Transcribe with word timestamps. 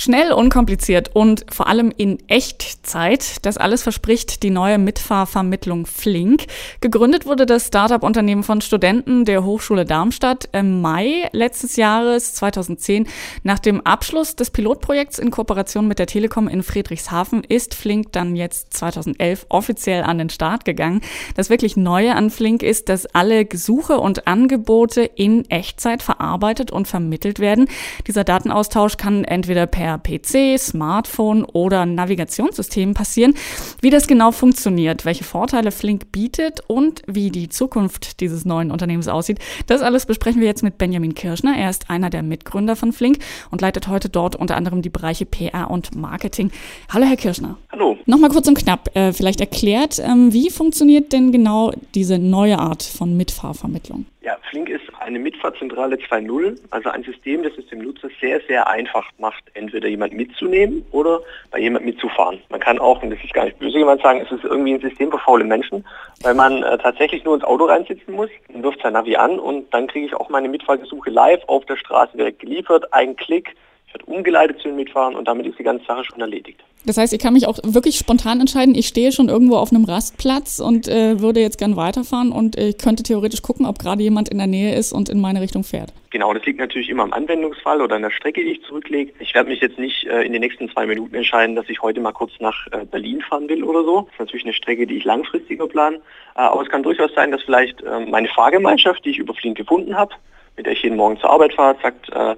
Schnell, 0.00 0.32
unkompliziert 0.32 1.10
und 1.12 1.44
vor 1.50 1.66
allem 1.66 1.92
in 1.94 2.26
Echtzeit. 2.26 3.44
Das 3.44 3.58
alles 3.58 3.82
verspricht 3.82 4.42
die 4.42 4.48
neue 4.48 4.78
Mitfahrvermittlung 4.78 5.84
Flink. 5.84 6.46
Gegründet 6.80 7.26
wurde 7.26 7.44
das 7.44 7.66
Startup-Unternehmen 7.66 8.42
von 8.42 8.62
Studenten 8.62 9.26
der 9.26 9.44
Hochschule 9.44 9.84
Darmstadt 9.84 10.48
im 10.52 10.80
Mai 10.80 11.28
letztes 11.32 11.76
Jahres 11.76 12.32
2010. 12.32 13.08
Nach 13.42 13.58
dem 13.58 13.82
Abschluss 13.82 14.36
des 14.36 14.50
Pilotprojekts 14.50 15.18
in 15.18 15.30
Kooperation 15.30 15.86
mit 15.86 15.98
der 15.98 16.06
Telekom 16.06 16.48
in 16.48 16.62
Friedrichshafen 16.62 17.44
ist 17.44 17.74
Flink 17.74 18.10
dann 18.12 18.36
jetzt 18.36 18.72
2011 18.72 19.44
offiziell 19.50 20.02
an 20.04 20.16
den 20.16 20.30
Start 20.30 20.64
gegangen. 20.64 21.02
Das 21.34 21.50
wirklich 21.50 21.76
Neue 21.76 22.14
an 22.14 22.30
Flink 22.30 22.62
ist, 22.62 22.88
dass 22.88 23.04
alle 23.04 23.44
Gesuche 23.44 23.98
und 23.98 24.26
Angebote 24.26 25.02
in 25.02 25.44
Echtzeit 25.50 26.02
verarbeitet 26.02 26.70
und 26.70 26.88
vermittelt 26.88 27.38
werden. 27.38 27.68
Dieser 28.06 28.24
Datenaustausch 28.24 28.96
kann 28.96 29.24
entweder 29.24 29.66
per 29.66 29.89
per 29.98 30.18
PC, 30.18 30.58
Smartphone 30.58 31.44
oder 31.44 31.86
Navigationssystem 31.86 32.94
passieren. 32.94 33.34
Wie 33.80 33.90
das 33.90 34.06
genau 34.06 34.32
funktioniert, 34.32 35.04
welche 35.04 35.24
Vorteile 35.24 35.70
Flink 35.70 36.12
bietet 36.12 36.60
und 36.66 37.02
wie 37.06 37.30
die 37.30 37.48
Zukunft 37.48 38.20
dieses 38.20 38.44
neuen 38.44 38.70
Unternehmens 38.70 39.08
aussieht, 39.08 39.38
das 39.66 39.82
alles 39.82 40.06
besprechen 40.06 40.40
wir 40.40 40.48
jetzt 40.48 40.62
mit 40.62 40.78
Benjamin 40.78 41.14
Kirschner. 41.14 41.56
Er 41.56 41.70
ist 41.70 41.90
einer 41.90 42.10
der 42.10 42.22
Mitgründer 42.22 42.76
von 42.76 42.92
Flink 42.92 43.18
und 43.50 43.60
leitet 43.60 43.88
heute 43.88 44.08
dort 44.08 44.36
unter 44.36 44.56
anderem 44.56 44.82
die 44.82 44.90
Bereiche 44.90 45.26
PR 45.26 45.70
und 45.70 45.94
Marketing. 45.94 46.50
Hallo, 46.88 47.06
Herr 47.06 47.16
Kirschner. 47.16 47.56
Hallo. 47.70 47.96
Nochmal 48.06 48.30
kurz 48.30 48.48
und 48.48 48.58
knapp, 48.58 48.94
äh, 48.96 49.12
vielleicht 49.12 49.40
erklärt, 49.40 49.98
ähm, 49.98 50.32
wie 50.32 50.50
funktioniert 50.50 51.12
denn 51.12 51.32
genau 51.32 51.72
diese 51.94 52.18
neue 52.18 52.58
Art 52.58 52.82
von 52.82 53.16
Mitfahrvermittlung? 53.16 54.06
Ja, 54.30 54.36
Flink 54.48 54.68
ist 54.68 54.84
eine 55.00 55.18
Mitfahrzentrale 55.18 55.96
2.0, 55.96 56.56
also 56.70 56.88
ein 56.88 57.02
System, 57.02 57.42
das 57.42 57.52
es 57.58 57.66
dem 57.66 57.80
Nutzer 57.80 58.10
sehr, 58.20 58.40
sehr 58.46 58.68
einfach 58.68 59.04
macht, 59.18 59.42
entweder 59.54 59.88
jemand 59.88 60.12
mitzunehmen 60.12 60.86
oder 60.92 61.18
bei 61.50 61.58
jemand 61.58 61.84
mitzufahren. 61.84 62.40
Man 62.48 62.60
kann 62.60 62.78
auch, 62.78 63.02
und 63.02 63.10
das 63.10 63.18
ist 63.24 63.34
gar 63.34 63.46
nicht 63.46 63.58
böse 63.58 63.78
jemand 63.78 64.02
sagen, 64.02 64.20
es 64.20 64.30
ist 64.30 64.44
irgendwie 64.44 64.74
ein 64.74 64.80
System 64.80 65.10
für 65.10 65.18
faule 65.18 65.42
Menschen, 65.42 65.84
weil 66.22 66.34
man 66.34 66.62
äh, 66.62 66.78
tatsächlich 66.78 67.24
nur 67.24 67.34
ins 67.34 67.42
Auto 67.42 67.64
reinsitzen 67.64 68.14
muss, 68.14 68.30
dann 68.52 68.62
wirft 68.62 68.80
sein 68.82 68.92
Navi 68.92 69.16
an 69.16 69.40
und 69.40 69.74
dann 69.74 69.88
kriege 69.88 70.06
ich 70.06 70.14
auch 70.14 70.28
meine 70.28 70.48
Mitfahrgesuche 70.48 71.10
live 71.10 71.42
auf 71.48 71.64
der 71.64 71.76
Straße 71.76 72.16
direkt 72.16 72.38
geliefert, 72.38 72.94
ein 72.94 73.16
Klick, 73.16 73.56
ich 73.88 73.94
werde 73.94 74.06
umgeleitet 74.06 74.60
zu 74.60 74.68
den 74.68 74.76
Mitfahrern 74.76 75.16
und 75.16 75.26
damit 75.26 75.44
ist 75.46 75.58
die 75.58 75.64
ganze 75.64 75.86
Sache 75.86 76.04
schon 76.04 76.20
erledigt. 76.20 76.62
Das 76.86 76.96
heißt, 76.96 77.12
ich 77.12 77.18
kann 77.18 77.34
mich 77.34 77.46
auch 77.46 77.58
wirklich 77.62 77.96
spontan 77.96 78.40
entscheiden, 78.40 78.74
ich 78.74 78.88
stehe 78.88 79.12
schon 79.12 79.28
irgendwo 79.28 79.56
auf 79.56 79.70
einem 79.70 79.84
Rastplatz 79.84 80.60
und 80.60 80.88
äh, 80.88 81.20
würde 81.20 81.40
jetzt 81.40 81.58
gern 81.58 81.76
weiterfahren 81.76 82.32
und 82.32 82.56
ich 82.56 82.78
könnte 82.78 83.02
theoretisch 83.02 83.42
gucken, 83.42 83.66
ob 83.66 83.78
gerade 83.78 84.02
jemand 84.02 84.30
in 84.30 84.38
der 84.38 84.46
Nähe 84.46 84.74
ist 84.74 84.92
und 84.92 85.08
in 85.10 85.20
meine 85.20 85.42
Richtung 85.42 85.62
fährt. 85.62 85.92
Genau, 86.10 86.32
das 86.32 86.44
liegt 86.44 86.58
natürlich 86.58 86.88
immer 86.88 87.02
am 87.02 87.12
Anwendungsfall 87.12 87.82
oder 87.82 87.96
an 87.96 88.02
der 88.02 88.10
Strecke, 88.10 88.42
die 88.42 88.52
ich 88.52 88.62
zurücklege. 88.62 89.12
Ich 89.20 89.34
werde 89.34 89.50
mich 89.50 89.60
jetzt 89.60 89.78
nicht 89.78 90.06
äh, 90.06 90.22
in 90.22 90.32
den 90.32 90.40
nächsten 90.40 90.70
zwei 90.70 90.86
Minuten 90.86 91.14
entscheiden, 91.14 91.54
dass 91.54 91.68
ich 91.68 91.82
heute 91.82 92.00
mal 92.00 92.12
kurz 92.12 92.32
nach 92.40 92.66
äh, 92.72 92.84
Berlin 92.84 93.20
fahren 93.20 93.48
will 93.48 93.62
oder 93.62 93.84
so. 93.84 94.00
Das 94.00 94.12
ist 94.12 94.18
natürlich 94.18 94.44
eine 94.44 94.54
Strecke, 94.54 94.86
die 94.86 94.96
ich 94.96 95.04
langfristiger 95.04 95.68
plane. 95.68 95.96
Äh, 95.96 96.40
aber 96.40 96.62
es 96.62 96.68
kann 96.68 96.82
durchaus 96.82 97.12
sein, 97.14 97.30
dass 97.30 97.42
vielleicht 97.42 97.82
äh, 97.82 98.06
meine 98.06 98.28
Fahrgemeinschaft, 98.28 99.04
die 99.04 99.10
ich 99.10 99.18
über 99.18 99.34
Flink 99.34 99.56
gefunden 99.56 99.94
habe, 99.96 100.14
mit 100.56 100.66
der 100.66 100.72
ich 100.72 100.82
jeden 100.82 100.96
Morgen 100.96 101.18
zur 101.18 101.30
Arbeit 101.30 101.52
fahre, 101.52 101.76
sagt, 101.80 102.10
äh, 102.10 102.34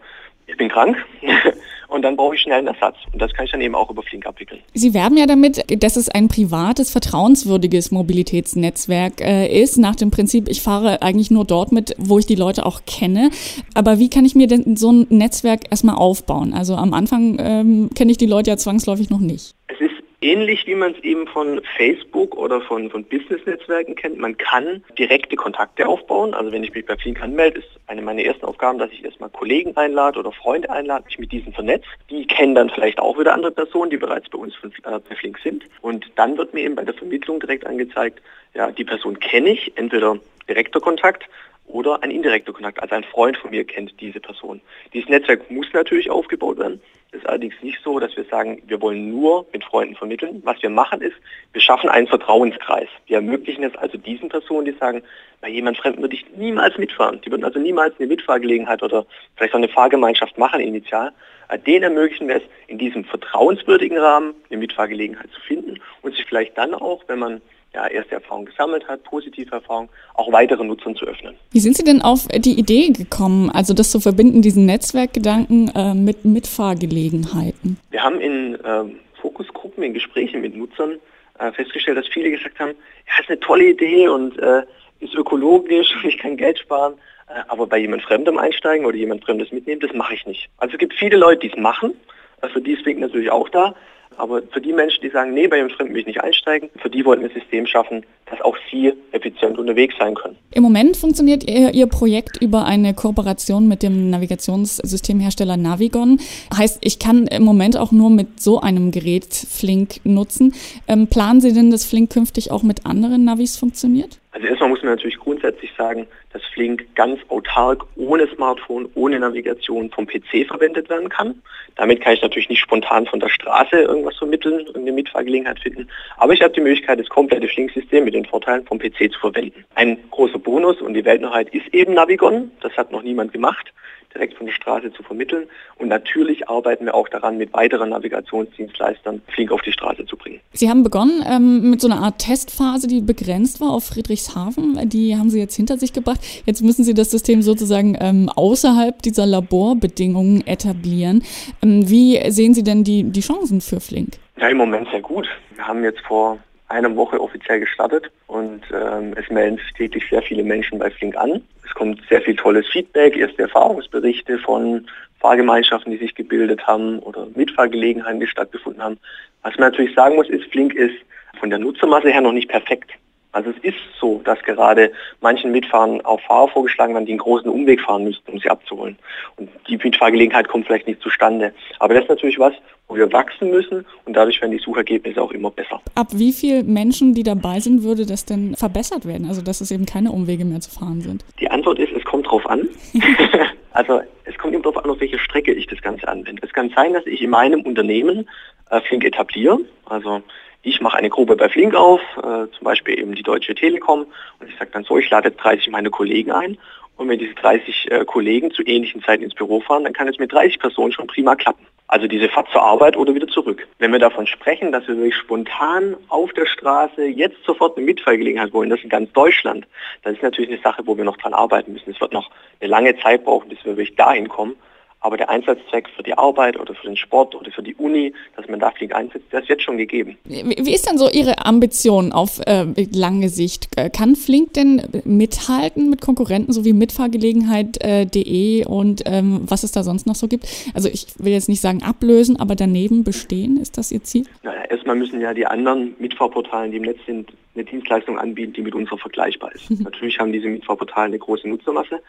ich 0.46 0.56
bin 0.56 0.68
krank 0.68 0.96
und 2.02 2.06
dann 2.06 2.16
brauche 2.16 2.34
ich 2.34 2.40
schnell 2.40 2.58
einen 2.58 2.66
Ersatz. 2.66 2.96
Und 3.12 3.22
das 3.22 3.32
kann 3.32 3.44
ich 3.44 3.52
dann 3.52 3.60
eben 3.60 3.76
auch 3.76 3.88
über 3.88 4.02
Flink 4.02 4.26
abwickeln. 4.26 4.60
Sie 4.74 4.92
werben 4.92 5.16
ja 5.16 5.26
damit, 5.26 5.82
dass 5.84 5.94
es 5.94 6.08
ein 6.08 6.26
privates, 6.26 6.90
vertrauenswürdiges 6.90 7.92
Mobilitätsnetzwerk 7.92 9.20
äh, 9.20 9.46
ist, 9.46 9.78
nach 9.78 9.94
dem 9.94 10.10
Prinzip, 10.10 10.48
ich 10.48 10.62
fahre 10.62 11.00
eigentlich 11.02 11.30
nur 11.30 11.44
dort 11.44 11.70
mit, 11.70 11.94
wo 11.98 12.18
ich 12.18 12.26
die 12.26 12.34
Leute 12.34 12.66
auch 12.66 12.80
kenne. 12.86 13.30
Aber 13.74 14.00
wie 14.00 14.10
kann 14.10 14.24
ich 14.24 14.34
mir 14.34 14.48
denn 14.48 14.76
so 14.76 14.90
ein 14.90 15.06
Netzwerk 15.10 15.70
erstmal 15.70 15.94
aufbauen? 15.94 16.54
Also 16.54 16.74
am 16.74 16.92
Anfang 16.92 17.36
ähm, 17.38 17.90
kenne 17.94 18.10
ich 18.10 18.18
die 18.18 18.26
Leute 18.26 18.50
ja 18.50 18.56
zwangsläufig 18.56 19.08
noch 19.08 19.20
nicht. 19.20 19.54
Es 19.68 19.80
ist 19.80 19.91
ähnlich 20.22 20.66
wie 20.66 20.74
man 20.74 20.92
es 20.92 21.02
eben 21.02 21.26
von 21.26 21.60
Facebook 21.76 22.36
oder 22.36 22.60
von, 22.60 22.90
von 22.90 23.04
Business-Netzwerken 23.04 23.94
kennt. 23.94 24.18
Man 24.18 24.36
kann 24.36 24.82
direkte 24.98 25.36
Kontakte 25.36 25.86
aufbauen. 25.86 26.34
Also 26.34 26.52
wenn 26.52 26.64
ich 26.64 26.72
mich 26.72 26.86
bei 26.86 26.96
Flink 26.96 27.20
anmelde, 27.20 27.60
ist 27.60 27.68
eine 27.86 28.02
meiner 28.02 28.22
ersten 28.22 28.46
Aufgaben, 28.46 28.78
dass 28.78 28.90
ich 28.92 29.04
erstmal 29.04 29.30
Kollegen 29.30 29.76
einlade 29.76 30.18
oder 30.18 30.32
Freunde 30.32 30.70
einlade, 30.70 31.04
mich 31.04 31.18
mit 31.18 31.32
diesen 31.32 31.52
vernetze. 31.52 31.86
Die 32.10 32.26
kennen 32.26 32.54
dann 32.54 32.70
vielleicht 32.70 32.98
auch 32.98 33.18
wieder 33.18 33.34
andere 33.34 33.52
Personen, 33.52 33.90
die 33.90 33.96
bereits 33.96 34.28
bei 34.28 34.38
uns 34.38 34.54
von, 34.54 34.70
äh, 34.84 34.98
bei 35.08 35.16
Flink 35.16 35.38
sind. 35.42 35.64
Und 35.80 36.10
dann 36.16 36.38
wird 36.38 36.54
mir 36.54 36.60
eben 36.60 36.76
bei 36.76 36.84
der 36.84 36.94
Vermittlung 36.94 37.40
direkt 37.40 37.66
angezeigt, 37.66 38.20
ja, 38.54 38.70
die 38.70 38.84
Person 38.84 39.18
kenne 39.18 39.50
ich, 39.50 39.72
entweder 39.76 40.18
direkter 40.48 40.80
Kontakt 40.80 41.24
oder 41.66 42.02
ein 42.02 42.10
indirekter 42.10 42.52
Kontakt, 42.52 42.80
also 42.82 42.94
ein 42.94 43.04
Freund 43.04 43.36
von 43.36 43.50
mir 43.50 43.64
kennt 43.64 43.98
diese 44.00 44.20
Person. 44.20 44.60
Dieses 44.92 45.08
Netzwerk 45.08 45.50
muss 45.50 45.66
natürlich 45.72 46.10
aufgebaut 46.10 46.58
werden. 46.58 46.80
Es 47.12 47.18
ist 47.18 47.26
allerdings 47.26 47.54
nicht 47.62 47.78
so, 47.84 47.98
dass 47.98 48.16
wir 48.16 48.24
sagen, 48.24 48.62
wir 48.66 48.80
wollen 48.80 49.10
nur 49.10 49.46
mit 49.52 49.64
Freunden 49.64 49.94
vermitteln. 49.94 50.40
Was 50.44 50.62
wir 50.62 50.70
machen 50.70 51.02
ist, 51.02 51.16
wir 51.52 51.60
schaffen 51.60 51.90
einen 51.90 52.06
Vertrauenskreis. 52.06 52.88
Wir 53.06 53.16
ermöglichen 53.16 53.64
es 53.64 53.76
also 53.76 53.98
diesen 53.98 54.30
Personen, 54.30 54.64
die 54.64 54.72
sagen, 54.72 55.02
bei 55.42 55.48
jemand 55.48 55.76
Fremden 55.76 56.00
würde 56.00 56.14
ich 56.14 56.24
niemals 56.36 56.78
mitfahren. 56.78 57.20
Die 57.20 57.30
würden 57.30 57.44
also 57.44 57.58
niemals 57.58 57.94
eine 57.98 58.08
Mitfahrgelegenheit 58.08 58.82
oder 58.82 59.04
vielleicht 59.36 59.52
auch 59.52 59.58
eine 59.58 59.68
Fahrgemeinschaft 59.68 60.38
machen 60.38 60.60
initial. 60.60 61.12
Äh, 61.48 61.58
denen 61.58 61.84
ermöglichen 61.84 62.28
wir 62.28 62.36
es, 62.36 62.42
in 62.66 62.78
diesem 62.78 63.04
vertrauenswürdigen 63.04 63.98
Rahmen 63.98 64.34
eine 64.48 64.58
Mitfahrgelegenheit 64.58 65.30
zu 65.32 65.40
finden 65.42 65.80
und 66.00 66.14
sich 66.14 66.24
vielleicht 66.24 66.56
dann 66.56 66.74
auch, 66.74 67.02
wenn 67.08 67.18
man 67.18 67.42
ja, 67.74 67.86
erste 67.86 68.16
Erfahrungen 68.16 68.46
gesammelt 68.46 68.86
hat, 68.86 69.02
positive 69.04 69.50
Erfahrungen, 69.54 69.88
auch 70.14 70.30
weitere 70.32 70.62
Nutzern 70.64 70.94
zu 70.94 71.06
öffnen. 71.06 71.34
Wie 71.50 71.60
sind 71.60 71.76
Sie 71.76 71.84
denn 71.84 72.02
auf 72.02 72.28
die 72.28 72.58
Idee 72.58 72.90
gekommen, 72.90 73.50
also 73.50 73.74
das 73.74 73.90
zu 73.90 74.00
verbinden, 74.00 74.42
diesen 74.42 74.66
Netzwerkgedanken 74.66 75.72
äh, 75.74 75.94
mit 75.94 76.24
Mitfahrgelegenheiten? 76.24 77.78
Wir 77.90 78.02
haben 78.02 78.20
in 78.20 78.56
äh, 78.56 78.84
Fokusgruppen, 79.20 79.82
in 79.82 79.94
Gesprächen 79.94 80.42
mit 80.42 80.56
Nutzern 80.56 80.96
äh, 81.38 81.52
festgestellt, 81.52 81.98
dass 81.98 82.08
viele 82.08 82.30
gesagt 82.30 82.58
haben, 82.58 82.72
ja, 83.06 83.22
ist 83.22 83.30
eine 83.30 83.40
tolle 83.40 83.70
Idee 83.70 84.08
und 84.08 84.38
äh, 84.38 84.62
ist 85.00 85.14
ökologisch 85.14 85.94
und 86.02 86.04
ich 86.04 86.18
kann 86.18 86.36
Geld 86.36 86.58
sparen, 86.58 86.94
äh, 87.28 87.40
aber 87.48 87.66
bei 87.66 87.78
jemand 87.78 88.02
Fremdem 88.02 88.38
einsteigen 88.38 88.84
oder 88.84 88.96
jemand 88.96 89.24
Fremdes 89.24 89.50
mitnehmen, 89.50 89.80
das 89.80 89.94
mache 89.94 90.14
ich 90.14 90.26
nicht. 90.26 90.48
Also 90.58 90.74
es 90.74 90.78
gibt 90.78 90.94
viele 90.94 91.16
Leute, 91.16 91.40
die 91.40 91.52
es 91.52 91.56
machen, 91.56 91.94
also 92.42 92.60
die 92.60 92.72
ist 92.72 92.86
natürlich 92.98 93.30
auch 93.30 93.48
da, 93.48 93.74
aber 94.16 94.42
für 94.50 94.60
die 94.60 94.72
Menschen, 94.72 95.00
die 95.02 95.10
sagen, 95.10 95.34
nee, 95.34 95.46
bei 95.48 95.58
dem 95.58 95.70
Fremden 95.70 95.94
will 95.94 96.00
ich 96.00 96.06
nicht 96.06 96.22
einsteigen, 96.22 96.70
für 96.76 96.90
die 96.90 97.04
wollten 97.04 97.22
wir 97.22 97.30
ein 97.30 97.34
System 97.34 97.66
schaffen, 97.66 98.04
dass 98.26 98.40
auch 98.40 98.56
sie 98.70 98.92
effizient 99.12 99.58
unterwegs 99.58 99.94
sein 99.98 100.14
können. 100.14 100.36
Im 100.52 100.62
Moment 100.62 100.96
funktioniert 100.96 101.48
Ihr, 101.48 101.74
Ihr 101.74 101.86
Projekt 101.86 102.40
über 102.40 102.64
eine 102.64 102.94
Kooperation 102.94 103.68
mit 103.68 103.82
dem 103.82 104.10
Navigationssystemhersteller 104.10 105.56
Navigon. 105.56 106.20
Heißt, 106.56 106.78
ich 106.82 106.98
kann 106.98 107.26
im 107.26 107.42
Moment 107.42 107.76
auch 107.76 107.92
nur 107.92 108.10
mit 108.10 108.40
so 108.40 108.60
einem 108.60 108.90
Gerät 108.90 109.34
Flink 109.34 110.00
nutzen. 110.04 110.54
Ähm, 110.88 111.08
planen 111.08 111.40
Sie 111.40 111.52
denn, 111.52 111.70
dass 111.70 111.84
Flink 111.84 112.10
künftig 112.10 112.50
auch 112.50 112.62
mit 112.62 112.86
anderen 112.86 113.24
Navis 113.24 113.56
funktioniert? 113.56 114.21
Also 114.32 114.46
erstmal 114.46 114.70
muss 114.70 114.82
man 114.82 114.92
natürlich 114.92 115.18
grundsätzlich 115.18 115.70
sagen, 115.76 116.06
dass 116.32 116.42
Flink 116.54 116.86
ganz 116.94 117.20
autark, 117.28 117.84
ohne 117.96 118.26
Smartphone, 118.34 118.88
ohne 118.94 119.20
Navigation 119.20 119.90
vom 119.90 120.06
PC 120.06 120.46
verwendet 120.48 120.88
werden 120.88 121.10
kann. 121.10 121.42
Damit 121.76 122.00
kann 122.00 122.14
ich 122.14 122.22
natürlich 122.22 122.48
nicht 122.48 122.60
spontan 122.60 123.06
von 123.06 123.20
der 123.20 123.28
Straße 123.28 123.76
irgendwas 123.76 124.16
vermitteln 124.16 124.66
und 124.68 124.76
eine 124.76 124.92
Mitfahrgelegenheit 124.92 125.60
finden. 125.60 125.86
Aber 126.16 126.32
ich 126.32 126.40
habe 126.40 126.54
die 126.54 126.62
Möglichkeit, 126.62 126.98
das 126.98 127.08
komplette 127.10 127.46
Flink-System 127.46 128.04
mit 128.04 128.14
den 128.14 128.24
Vorteilen 128.24 128.64
vom 128.64 128.78
PC 128.78 129.12
zu 129.12 129.20
verwenden. 129.20 129.64
Ein 129.74 129.98
großer 130.10 130.38
Bonus 130.38 130.80
und 130.80 130.94
die 130.94 131.04
Weltneuheit 131.04 131.50
ist 131.50 131.66
eben 131.74 131.92
Navigon. 131.92 132.50
Das 132.62 132.74
hat 132.76 132.90
noch 132.90 133.02
niemand 133.02 133.32
gemacht 133.34 133.72
direkt 134.14 134.34
von 134.34 134.46
der 134.46 134.52
Straße 134.52 134.92
zu 134.92 135.02
vermitteln. 135.02 135.46
Und 135.76 135.88
natürlich 135.88 136.48
arbeiten 136.48 136.86
wir 136.86 136.94
auch 136.94 137.08
daran, 137.08 137.38
mit 137.38 137.52
weiteren 137.52 137.90
Navigationsdienstleistern 137.90 139.22
Flink 139.28 139.52
auf 139.52 139.62
die 139.62 139.72
Straße 139.72 140.06
zu 140.06 140.16
bringen. 140.16 140.40
Sie 140.52 140.68
haben 140.68 140.82
begonnen 140.82 141.24
ähm, 141.28 141.70
mit 141.70 141.80
so 141.80 141.88
einer 141.88 142.00
Art 142.00 142.18
Testphase, 142.18 142.86
die 142.86 143.00
begrenzt 143.00 143.60
war 143.60 143.70
auf 143.70 143.84
Friedrichshafen. 143.84 144.88
Die 144.88 145.16
haben 145.16 145.30
Sie 145.30 145.38
jetzt 145.38 145.56
hinter 145.56 145.78
sich 145.78 145.92
gebracht. 145.92 146.20
Jetzt 146.46 146.62
müssen 146.62 146.84
Sie 146.84 146.94
das 146.94 147.10
System 147.10 147.42
sozusagen 147.42 147.96
ähm, 148.00 148.28
außerhalb 148.34 149.02
dieser 149.02 149.26
Laborbedingungen 149.26 150.46
etablieren. 150.46 151.22
Ähm, 151.62 151.88
wie 151.88 152.18
sehen 152.30 152.54
Sie 152.54 152.62
denn 152.62 152.84
die, 152.84 153.04
die 153.04 153.20
Chancen 153.20 153.60
für 153.60 153.80
Flink? 153.80 154.14
Ja, 154.36 154.48
im 154.48 154.56
Moment 154.56 154.88
sehr 154.90 155.00
gut. 155.00 155.28
Wir 155.54 155.66
haben 155.66 155.84
jetzt 155.84 156.00
vor 156.00 156.38
einer 156.72 156.94
Woche 156.96 157.20
offiziell 157.20 157.60
gestartet 157.60 158.10
und 158.26 158.62
ähm, 158.72 159.14
es 159.16 159.28
melden 159.30 159.58
sich 159.58 159.72
täglich 159.74 160.04
sehr 160.10 160.22
viele 160.22 160.42
Menschen 160.42 160.78
bei 160.78 160.90
Flink 160.90 161.16
an. 161.16 161.42
Kommt 161.82 162.00
sehr 162.08 162.22
viel 162.22 162.36
tolles 162.36 162.64
Feedback, 162.68 163.16
erste 163.16 163.42
Erfahrungsberichte 163.42 164.38
von 164.38 164.86
Fahrgemeinschaften, 165.18 165.90
die 165.90 165.98
sich 165.98 166.14
gebildet 166.14 166.64
haben 166.64 167.00
oder 167.00 167.26
Mitfahrgelegenheiten, 167.34 168.20
die 168.20 168.28
stattgefunden 168.28 168.80
haben. 168.80 169.00
Was 169.42 169.58
man 169.58 169.72
natürlich 169.72 169.92
sagen 169.96 170.14
muss, 170.14 170.28
ist, 170.28 170.44
Flink 170.52 170.74
ist 170.74 170.94
von 171.40 171.50
der 171.50 171.58
Nutzermasse 171.58 172.10
her 172.10 172.20
noch 172.20 172.30
nicht 172.30 172.48
perfekt. 172.48 172.92
Also 173.32 173.50
es 173.50 173.56
ist 173.62 173.78
so, 173.98 174.20
dass 174.24 174.38
gerade 174.42 174.92
manchen 175.20 175.52
Mitfahrern 175.52 176.02
auch 176.02 176.20
Fahrer 176.20 176.48
vorgeschlagen 176.48 176.94
werden, 176.94 177.06
die 177.06 177.12
einen 177.12 177.18
großen 177.18 177.50
Umweg 177.50 177.80
fahren 177.80 178.04
müssten, 178.04 178.30
um 178.30 178.38
sie 178.38 178.48
abzuholen. 178.48 178.98
Und 179.36 179.48
die 179.68 179.78
Mitfahrgelegenheit 179.78 180.48
kommt 180.48 180.66
vielleicht 180.66 180.86
nicht 180.86 181.00
zustande. 181.00 181.54
Aber 181.78 181.94
das 181.94 182.04
ist 182.04 182.10
natürlich 182.10 182.38
was, 182.38 182.52
wo 182.88 182.96
wir 182.96 183.10
wachsen 183.10 183.50
müssen 183.50 183.86
und 184.04 184.14
dadurch 184.14 184.40
werden 184.42 184.52
die 184.52 184.58
Suchergebnisse 184.58 185.20
auch 185.22 185.32
immer 185.32 185.50
besser. 185.50 185.80
Ab 185.94 186.08
wie 186.12 186.32
viele 186.32 186.62
Menschen, 186.62 187.14
die 187.14 187.22
dabei 187.22 187.58
sind, 187.58 187.82
würde 187.82 188.04
das 188.04 188.26
denn 188.26 188.54
verbessert 188.54 189.06
werden? 189.06 189.26
Also 189.26 189.40
dass 189.40 189.62
es 189.62 189.70
eben 189.70 189.86
keine 189.86 190.12
Umwege 190.12 190.44
mehr 190.44 190.60
zu 190.60 190.70
fahren 190.70 191.00
sind? 191.00 191.24
Die 191.40 191.50
Antwort 191.50 191.78
ist, 191.78 191.92
es 191.92 192.04
kommt 192.04 192.26
drauf 192.26 192.46
an. 192.46 192.68
also 193.72 194.02
es 194.24 194.36
kommt 194.36 194.52
immer 194.52 194.62
darauf 194.62 194.84
an, 194.84 194.90
auf 194.90 195.00
welche 195.00 195.18
Strecke 195.18 195.54
ich 195.54 195.66
das 195.66 195.80
Ganze 195.80 196.06
anwende. 196.06 196.42
Es 196.44 196.52
kann 196.52 196.70
sein, 196.76 196.92
dass 196.92 197.06
ich 197.06 197.22
in 197.22 197.30
meinem 197.30 197.62
Unternehmen 197.62 198.28
äh, 198.70 198.80
Flink 198.82 199.04
etabliere. 199.04 199.58
Also 199.86 200.22
ich 200.62 200.80
mache 200.80 200.96
eine 200.96 201.10
Gruppe 201.10 201.36
bei 201.36 201.48
Flink 201.48 201.74
auf, 201.74 202.00
äh, 202.18 202.22
zum 202.22 202.62
Beispiel 202.62 202.98
eben 202.98 203.14
die 203.14 203.22
Deutsche 203.22 203.54
Telekom 203.54 204.06
und 204.40 204.48
ich 204.48 204.56
sage 204.58 204.70
dann 204.72 204.84
so, 204.84 204.96
ich 204.98 205.10
lade 205.10 205.30
30 205.30 205.70
meine 205.70 205.90
Kollegen 205.90 206.30
ein 206.30 206.56
und 206.96 207.08
wenn 207.08 207.18
diese 207.18 207.34
30 207.34 207.90
äh, 207.90 208.04
Kollegen 208.04 208.50
zu 208.52 208.62
ähnlichen 208.62 209.02
Zeiten 209.02 209.24
ins 209.24 209.34
Büro 209.34 209.60
fahren, 209.60 209.84
dann 209.84 209.92
kann 209.92 210.08
es 210.08 210.18
mit 210.18 210.32
30 210.32 210.58
Personen 210.58 210.92
schon 210.92 211.06
prima 211.06 211.34
klappen. 211.34 211.66
Also 211.88 212.06
diese 212.06 212.28
Fahrt 212.28 212.48
zur 212.50 212.62
Arbeit 212.62 212.96
oder 212.96 213.14
wieder 213.14 213.26
zurück. 213.26 213.66
Wenn 213.78 213.92
wir 213.92 213.98
davon 213.98 214.26
sprechen, 214.26 214.72
dass 214.72 214.86
wir 214.88 214.96
wirklich 214.96 215.16
spontan 215.16 215.94
auf 216.08 216.32
der 216.32 216.46
Straße 216.46 217.04
jetzt 217.04 217.44
sofort 217.44 217.76
eine 217.76 217.84
Mitfahrgelegenheit 217.84 218.52
wollen, 218.54 218.70
das 218.70 218.80
in 218.82 218.88
ganz 218.88 219.12
Deutschland, 219.12 219.66
das 220.02 220.14
ist 220.14 220.22
natürlich 220.22 220.50
eine 220.50 220.62
Sache, 220.62 220.86
wo 220.86 220.96
wir 220.96 221.04
noch 221.04 221.18
dran 221.18 221.34
arbeiten 221.34 221.72
müssen. 221.74 221.90
Es 221.90 222.00
wird 222.00 222.14
noch 222.14 222.30
eine 222.60 222.70
lange 222.70 222.96
Zeit 223.00 223.24
brauchen, 223.24 223.50
bis 223.50 223.62
wir 223.64 223.76
wirklich 223.76 223.96
dahin 223.96 224.28
kommen. 224.28 224.56
Aber 225.02 225.16
der 225.16 225.28
Einsatzzweck 225.28 225.88
für 225.94 226.02
die 226.02 226.16
Arbeit 226.16 226.58
oder 226.58 226.74
für 226.74 226.86
den 226.86 226.96
Sport 226.96 227.34
oder 227.34 227.50
für 227.50 227.62
die 227.62 227.74
Uni, 227.74 228.14
dass 228.36 228.48
man 228.48 228.60
da 228.60 228.70
Fliegen 228.70 228.92
einsetzt, 228.92 229.26
der 229.32 229.40
ist 229.40 229.48
jetzt 229.48 229.62
schon 229.64 229.76
gegeben. 229.76 230.16
Wie 230.24 230.72
ist 230.72 230.88
denn 230.88 230.96
so 230.96 231.10
Ihre 231.10 231.44
Ambition 231.44 232.12
auf 232.12 232.40
äh, 232.46 232.66
lange 232.94 233.28
Sicht? 233.28 233.68
Kann 233.92 234.16
Flink 234.16 234.54
denn 234.54 234.82
mithalten 235.04 235.90
mit 235.90 236.00
Konkurrenten, 236.00 236.52
so 236.52 236.64
wie 236.64 236.72
Mitfahrgelegenheit.de 236.72 238.60
äh, 238.60 238.64
und 238.64 239.02
ähm, 239.06 239.40
was 239.42 239.64
es 239.64 239.72
da 239.72 239.82
sonst 239.82 240.06
noch 240.06 240.14
so 240.14 240.28
gibt? 240.28 240.46
Also 240.74 240.88
ich 240.88 241.06
will 241.18 241.32
jetzt 241.32 241.48
nicht 241.48 241.60
sagen 241.60 241.82
ablösen, 241.82 242.38
aber 242.38 242.54
daneben 242.54 243.04
bestehen, 243.04 243.60
ist 243.60 243.78
das 243.78 243.90
Ihr 243.92 244.02
Ziel? 244.02 244.24
Naja, 244.42 244.62
erstmal 244.70 244.96
müssen 244.96 245.20
ja 245.20 245.34
die 245.34 245.46
anderen 245.46 245.94
Mitfahrportalen, 245.98 246.70
die 246.70 246.76
im 246.78 246.84
Netz 246.84 246.98
sind, 247.06 247.32
eine 247.54 247.64
Dienstleistung 247.64 248.18
anbieten, 248.18 248.52
die 248.54 248.62
mit 248.62 248.74
unserer 248.74 248.98
vergleichbar 248.98 249.52
ist. 249.54 249.70
Natürlich 249.82 250.18
haben 250.18 250.32
diese 250.32 250.48
Mitfahrportale 250.48 251.06
eine 251.06 251.18
große 251.18 251.48
Nutzermasse, 251.48 252.00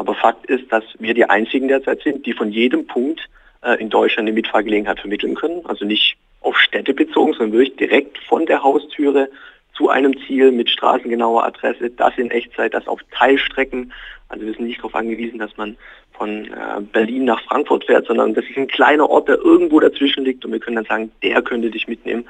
aber 0.00 0.14
Fakt 0.14 0.46
ist, 0.46 0.72
dass 0.72 0.82
wir 0.98 1.12
die 1.12 1.28
einzigen 1.28 1.68
derzeit 1.68 2.00
sind, 2.00 2.24
die 2.24 2.32
von 2.32 2.50
jedem 2.50 2.86
Punkt 2.86 3.20
äh, 3.62 3.74
in 3.74 3.90
Deutschland 3.90 4.26
eine 4.26 4.34
Mitfahrgelegenheit 4.34 4.98
vermitteln 4.98 5.34
können. 5.34 5.60
Also 5.66 5.84
nicht 5.84 6.16
auf 6.40 6.58
Städte 6.58 6.94
bezogen, 6.94 7.34
sondern 7.34 7.52
wirklich 7.52 7.76
direkt 7.76 8.16
von 8.26 8.46
der 8.46 8.62
Haustüre 8.62 9.28
zu 9.74 9.90
einem 9.90 10.14
Ziel 10.26 10.52
mit 10.52 10.70
straßengenauer 10.70 11.44
Adresse, 11.44 11.90
das 11.90 12.16
in 12.16 12.30
Echtzeit, 12.30 12.72
das 12.72 12.88
auf 12.88 13.00
Teilstrecken. 13.10 13.92
Also 14.30 14.46
wir 14.46 14.54
sind 14.54 14.68
nicht 14.68 14.78
darauf 14.78 14.94
angewiesen, 14.94 15.38
dass 15.38 15.54
man 15.58 15.76
von 16.14 16.46
äh, 16.46 16.80
Berlin 16.80 17.26
nach 17.26 17.42
Frankfurt 17.42 17.84
fährt, 17.84 18.06
sondern 18.06 18.32
das 18.32 18.46
ist 18.46 18.56
ein 18.56 18.68
kleiner 18.68 19.08
Ort, 19.10 19.28
der 19.28 19.36
irgendwo 19.36 19.80
dazwischen 19.80 20.24
liegt 20.24 20.46
und 20.46 20.52
wir 20.52 20.60
können 20.60 20.76
dann 20.76 20.86
sagen, 20.86 21.12
der 21.22 21.42
könnte 21.42 21.70
dich 21.70 21.88
mitnehmen. 21.88 22.24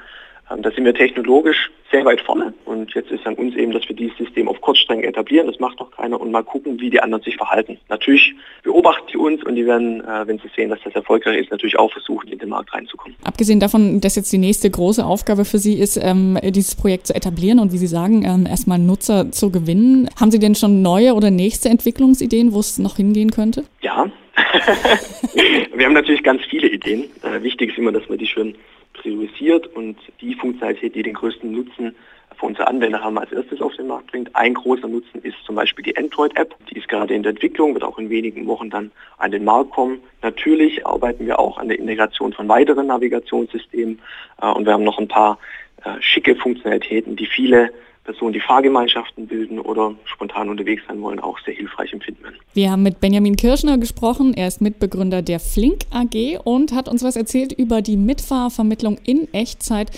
Ähm, 0.51 0.61
da 0.61 0.71
sind 0.71 0.85
wir 0.85 0.93
technologisch 0.93 1.71
sehr 1.91 2.05
weit 2.05 2.21
vorne 2.21 2.53
und 2.65 2.93
jetzt 2.93 3.11
ist 3.11 3.25
an 3.27 3.35
uns 3.35 3.55
eben, 3.55 3.73
dass 3.73 3.87
wir 3.89 3.95
dieses 3.95 4.17
System 4.17 4.47
auf 4.47 4.61
Kurzstrecken 4.61 5.03
etablieren, 5.03 5.47
das 5.47 5.59
macht 5.59 5.79
noch 5.79 5.91
keiner 5.91 6.19
und 6.19 6.31
mal 6.31 6.43
gucken, 6.43 6.79
wie 6.79 6.89
die 6.89 7.01
anderen 7.01 7.21
sich 7.23 7.35
verhalten. 7.35 7.77
Natürlich 7.89 8.33
beobachten 8.63 9.07
die 9.11 9.17
uns 9.17 9.43
und 9.43 9.55
die 9.55 9.65
werden, 9.65 10.01
äh, 10.01 10.25
wenn 10.25 10.39
sie 10.39 10.49
sehen, 10.55 10.69
dass 10.69 10.79
das 10.83 10.95
erfolgreich 10.95 11.41
ist, 11.41 11.51
natürlich 11.51 11.77
auch 11.77 11.91
versuchen, 11.91 12.29
in 12.29 12.39
den 12.39 12.49
Markt 12.49 12.73
reinzukommen. 12.73 13.17
Abgesehen 13.23 13.59
davon, 13.59 13.99
dass 13.99 14.15
jetzt 14.15 14.31
die 14.31 14.37
nächste 14.37 14.69
große 14.69 15.05
Aufgabe 15.05 15.43
für 15.43 15.57
Sie 15.57 15.73
ist, 15.73 15.97
ähm, 15.97 16.37
dieses 16.41 16.75
Projekt 16.75 17.07
zu 17.07 17.15
etablieren 17.15 17.59
und 17.59 17.73
wie 17.73 17.77
Sie 17.77 17.87
sagen, 17.87 18.23
ähm, 18.23 18.45
erstmal 18.45 18.79
Nutzer 18.79 19.31
zu 19.31 19.51
gewinnen, 19.51 20.09
haben 20.19 20.31
Sie 20.31 20.39
denn 20.39 20.55
schon 20.55 20.81
neue 20.81 21.13
oder 21.13 21.29
nächste 21.29 21.69
Entwicklungsideen, 21.69 22.53
wo 22.53 22.59
es 22.59 22.79
noch 22.79 22.95
hingehen 22.95 23.31
könnte? 23.31 23.65
Ja, 23.81 24.09
wir 25.75 25.85
haben 25.85 25.93
natürlich 25.93 26.23
ganz 26.23 26.43
viele 26.45 26.69
Ideen. 26.69 27.05
Äh, 27.23 27.43
wichtig 27.43 27.71
ist 27.71 27.77
immer, 27.77 27.91
dass 27.91 28.07
man 28.09 28.17
die 28.17 28.27
schön 28.27 28.55
priorisiert 28.93 29.67
und 29.67 29.97
die 30.19 30.35
Funktionalität, 30.35 30.95
die 30.95 31.03
den 31.03 31.13
größten 31.13 31.51
Nutzen 31.51 31.95
für 32.37 32.45
unsere 32.45 32.67
Anwender 32.67 33.03
haben, 33.03 33.17
als 33.17 33.31
erstes 33.31 33.61
auf 33.61 33.75
den 33.75 33.87
Markt 33.87 34.07
bringt. 34.07 34.35
Ein 34.35 34.53
großer 34.53 34.87
Nutzen 34.87 35.21
ist 35.21 35.37
zum 35.45 35.55
Beispiel 35.55 35.83
die 35.83 35.97
Android-App. 35.97 36.55
Die 36.69 36.77
ist 36.77 36.87
gerade 36.87 37.13
in 37.13 37.23
der 37.23 37.31
Entwicklung, 37.31 37.73
wird 37.73 37.83
auch 37.83 37.99
in 37.99 38.09
wenigen 38.09 38.47
Wochen 38.47 38.69
dann 38.69 38.91
an 39.17 39.31
den 39.31 39.43
Markt 39.43 39.71
kommen. 39.71 39.99
Natürlich 40.21 40.85
arbeiten 40.85 41.25
wir 41.25 41.39
auch 41.39 41.57
an 41.57 41.67
der 41.67 41.79
Integration 41.79 42.33
von 42.33 42.47
weiteren 42.47 42.87
Navigationssystemen 42.87 43.99
äh, 44.41 44.47
und 44.47 44.65
wir 44.65 44.73
haben 44.73 44.83
noch 44.83 44.99
ein 44.99 45.07
paar 45.07 45.39
äh, 45.83 45.89
schicke 45.99 46.35
Funktionalitäten, 46.35 47.15
die 47.15 47.25
viele 47.25 47.71
Personen, 48.03 48.33
die 48.33 48.39
Fahrgemeinschaften 48.39 49.27
bilden 49.27 49.59
oder 49.59 49.93
spontan 50.05 50.49
unterwegs 50.49 50.81
sein 50.87 51.01
wollen, 51.01 51.19
auch 51.19 51.37
sehr 51.45 51.53
hilfreich 51.53 51.93
empfinden 51.93 52.23
werden. 52.23 52.35
Wir 52.53 52.71
haben 52.71 52.83
mit 52.83 52.99
Benjamin 52.99 53.35
Kirschner 53.35 53.77
gesprochen. 53.77 54.33
Er 54.33 54.47
ist 54.47 54.61
Mitbegründer 54.61 55.21
der 55.21 55.39
Flink 55.39 55.81
AG 55.91 56.39
und 56.43 56.73
hat 56.73 56.89
uns 56.89 57.03
was 57.03 57.15
erzählt 57.15 57.51
über 57.53 57.81
die 57.81 57.97
Mitfahrvermittlung 57.97 58.97
in 59.05 59.31
Echtzeit. 59.33 59.91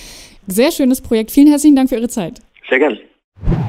Sehr 0.48 0.72
schönes 0.72 1.02
Projekt. 1.02 1.32
Vielen 1.32 1.48
herzlichen 1.48 1.76
Dank 1.76 1.90
für 1.90 1.96
Ihre 1.96 2.10
Zeit. 2.10 2.42
Sehr 2.70 2.80
gern. 2.80 3.00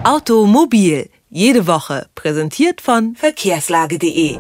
Automobil. 0.05 1.09
Jede 1.31 1.67
Woche. 1.67 2.07
Präsentiert 2.15 2.81
von 2.81 3.15
verkehrslage.de. 3.17 4.39